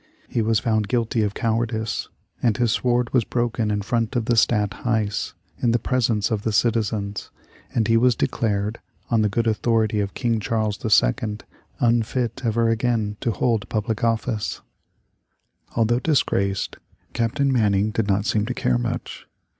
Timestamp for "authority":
9.45-9.99